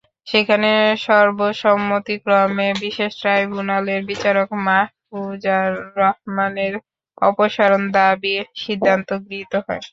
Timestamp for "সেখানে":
0.27-0.71